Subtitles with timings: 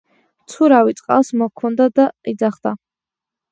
[0.45, 2.75] მცურავი წყალს მოჰქონდა და იძახდა